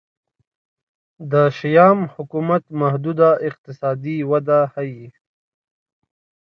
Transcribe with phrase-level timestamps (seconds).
[1.31, 5.05] د شیام حکومت محدوده اقتصادي وده ښيي.